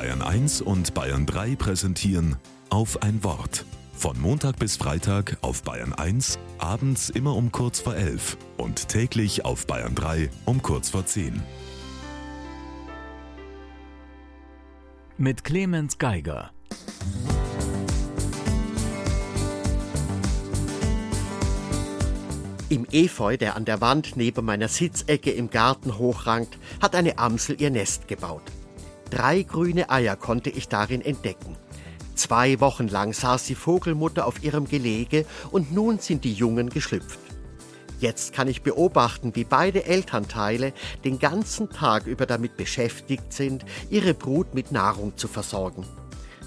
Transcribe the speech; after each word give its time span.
Bayern 0.00 0.22
1 0.22 0.62
und 0.62 0.94
Bayern 0.94 1.26
3 1.26 1.56
präsentieren 1.56 2.36
auf 2.70 3.02
ein 3.02 3.22
Wort. 3.22 3.66
Von 3.92 4.18
Montag 4.18 4.58
bis 4.58 4.78
Freitag 4.78 5.36
auf 5.42 5.62
Bayern 5.62 5.92
1, 5.92 6.38
abends 6.56 7.10
immer 7.10 7.36
um 7.36 7.52
kurz 7.52 7.80
vor 7.80 7.94
11 7.94 8.38
und 8.56 8.88
täglich 8.88 9.44
auf 9.44 9.66
Bayern 9.66 9.94
3 9.94 10.30
um 10.46 10.62
kurz 10.62 10.88
vor 10.88 11.04
10. 11.04 11.42
Mit 15.18 15.44
Clemens 15.44 15.98
Geiger. 15.98 16.50
Im 22.70 22.86
Efeu, 22.90 23.36
der 23.36 23.54
an 23.54 23.66
der 23.66 23.82
Wand 23.82 24.16
neben 24.16 24.46
meiner 24.46 24.68
Sitzecke 24.68 25.30
im 25.30 25.50
Garten 25.50 25.98
hochrankt, 25.98 26.56
hat 26.80 26.94
eine 26.94 27.18
Amsel 27.18 27.60
ihr 27.60 27.68
Nest 27.68 28.08
gebaut. 28.08 28.44
Drei 29.10 29.42
grüne 29.42 29.90
Eier 29.90 30.16
konnte 30.16 30.50
ich 30.50 30.68
darin 30.68 31.02
entdecken. 31.02 31.56
Zwei 32.14 32.60
Wochen 32.60 32.86
lang 32.86 33.12
saß 33.12 33.44
die 33.44 33.54
Vogelmutter 33.54 34.26
auf 34.26 34.42
ihrem 34.42 34.66
Gelege 34.66 35.26
und 35.50 35.72
nun 35.72 35.98
sind 35.98 36.24
die 36.24 36.32
Jungen 36.32 36.70
geschlüpft. 36.70 37.18
Jetzt 37.98 38.32
kann 38.32 38.48
ich 38.48 38.62
beobachten, 38.62 39.34
wie 39.34 39.44
beide 39.44 39.84
Elternteile 39.84 40.72
den 41.04 41.18
ganzen 41.18 41.70
Tag 41.70 42.06
über 42.06 42.24
damit 42.24 42.56
beschäftigt 42.56 43.32
sind, 43.32 43.64
ihre 43.90 44.14
Brut 44.14 44.54
mit 44.54 44.72
Nahrung 44.72 45.16
zu 45.16 45.28
versorgen. 45.28 45.84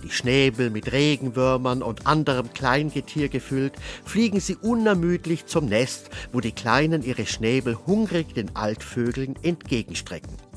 Die 0.03 0.09
Schnäbel 0.09 0.69
mit 0.69 0.91
Regenwürmern 0.91 1.81
und 1.81 2.07
anderem 2.07 2.53
Kleingetier 2.53 3.29
gefüllt, 3.29 3.73
fliegen 4.03 4.39
sie 4.39 4.55
unermüdlich 4.55 5.45
zum 5.45 5.65
Nest, 5.65 6.09
wo 6.31 6.39
die 6.39 6.51
Kleinen 6.51 7.03
ihre 7.03 7.25
Schnäbel 7.25 7.77
hungrig 7.85 8.33
den 8.33 8.55
Altvögeln 8.55 9.35
entgegenstrecken. 9.43 10.52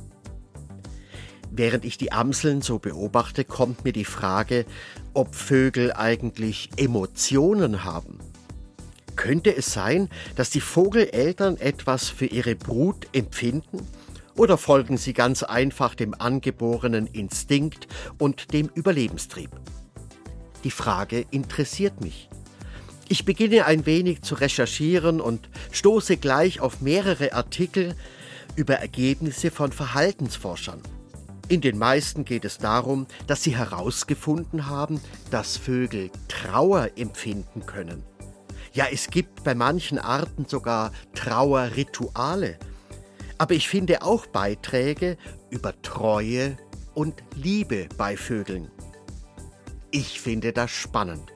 Während 1.58 1.86
ich 1.86 1.96
die 1.96 2.12
Amseln 2.12 2.60
so 2.60 2.78
beobachte, 2.78 3.42
kommt 3.42 3.82
mir 3.82 3.94
die 3.94 4.04
Frage, 4.04 4.66
ob 5.14 5.34
Vögel 5.34 5.90
eigentlich 5.94 6.68
Emotionen 6.76 7.82
haben. 7.82 8.18
Könnte 9.16 9.56
es 9.56 9.72
sein, 9.72 10.10
dass 10.34 10.50
die 10.50 10.60
Vogeleltern 10.60 11.56
etwas 11.56 12.10
für 12.10 12.26
ihre 12.26 12.56
Brut 12.56 13.06
empfinden? 13.14 13.78
Oder 14.36 14.58
folgen 14.58 14.98
sie 14.98 15.14
ganz 15.14 15.42
einfach 15.42 15.94
dem 15.94 16.12
angeborenen 16.12 17.06
Instinkt 17.06 17.88
und 18.18 18.52
dem 18.52 18.68
Überlebenstrieb? 18.74 19.50
Die 20.62 20.70
Frage 20.70 21.24
interessiert 21.30 22.02
mich. 22.02 22.28
Ich 23.08 23.24
beginne 23.24 23.64
ein 23.64 23.86
wenig 23.86 24.20
zu 24.20 24.34
recherchieren 24.34 25.22
und 25.22 25.48
stoße 25.72 26.18
gleich 26.18 26.60
auf 26.60 26.82
mehrere 26.82 27.32
Artikel 27.32 27.94
über 28.56 28.74
Ergebnisse 28.74 29.50
von 29.50 29.72
Verhaltensforschern. 29.72 30.82
In 31.48 31.60
den 31.60 31.78
meisten 31.78 32.24
geht 32.24 32.44
es 32.44 32.58
darum, 32.58 33.06
dass 33.28 33.44
sie 33.44 33.56
herausgefunden 33.56 34.66
haben, 34.66 35.00
dass 35.30 35.56
Vögel 35.56 36.10
Trauer 36.26 36.90
empfinden 36.96 37.64
können. 37.66 38.02
Ja, 38.72 38.86
es 38.92 39.08
gibt 39.08 39.44
bei 39.44 39.54
manchen 39.54 39.98
Arten 39.98 40.46
sogar 40.46 40.90
Trauerrituale. 41.14 42.58
Aber 43.38 43.54
ich 43.54 43.68
finde 43.68 44.02
auch 44.02 44.26
Beiträge 44.26 45.16
über 45.48 45.80
Treue 45.82 46.56
und 46.94 47.22
Liebe 47.36 47.88
bei 47.96 48.16
Vögeln. 48.16 48.70
Ich 49.92 50.20
finde 50.20 50.52
das 50.52 50.72
spannend. 50.72 51.32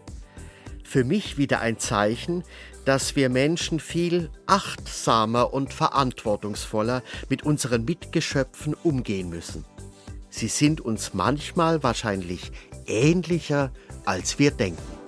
Für 0.83 1.05
mich 1.05 1.39
wieder 1.39 1.61
ein 1.61 1.79
Zeichen, 1.79 2.43
dass 2.85 3.15
wir 3.15 3.29
Menschen 3.29 3.79
viel 3.79 4.29
achtsamer 4.47 5.55
und 5.55 5.73
verantwortungsvoller 5.73 7.05
mit 7.29 7.45
unseren 7.45 7.85
Mitgeschöpfen 7.85 8.75
umgehen 8.75 9.31
müssen. 9.31 9.65
Sie 10.31 10.49
sind 10.49 10.81
uns 10.81 11.13
manchmal 11.13 11.83
wahrscheinlich 11.83 12.53
ähnlicher, 12.87 13.73
als 14.05 14.39
wir 14.39 14.53
denken. 14.53 15.00